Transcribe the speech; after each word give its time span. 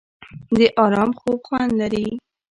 د 0.57 0.59
ارام 0.83 1.09
خوب 1.19 1.39
خوند 1.47 1.71
لري. 1.79 2.07